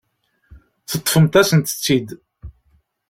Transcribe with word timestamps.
Teṭṭfemt-asent-tt-id. 0.89 2.07